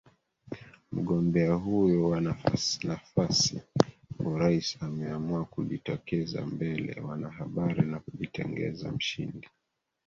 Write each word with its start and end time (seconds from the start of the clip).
mgombea 0.91 1.53
huyo 1.53 2.09
wa 2.09 2.21
nafasi 2.83 3.61
urais 4.19 4.77
ameamua 4.81 5.45
kujitokeza 5.45 6.45
mbele 6.45 7.01
wanahabari 7.01 7.81
na 7.81 7.99
kujitangaza 7.99 8.91
mshindi 8.91 9.49